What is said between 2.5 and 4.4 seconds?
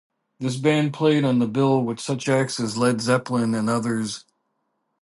as Led Zeppelin and others.